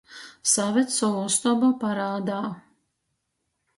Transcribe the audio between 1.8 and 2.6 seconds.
parādā!